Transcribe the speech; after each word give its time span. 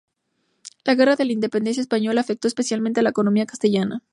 La 0.83 0.95
Guerra 0.95 1.15
de 1.15 1.25
la 1.25 1.31
Independencia 1.31 1.79
Española 1.79 2.21
afectó 2.21 2.47
especialmente 2.47 3.01
a 3.01 3.03
la 3.03 3.11
economía 3.11 3.45
castellana. 3.45 4.01